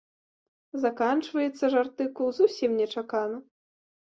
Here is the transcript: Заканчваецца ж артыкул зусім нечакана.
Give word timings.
Заканчваецца 0.85 1.65
ж 1.73 1.81
артыкул 1.83 2.27
зусім 2.41 2.71
нечакана. 2.81 3.37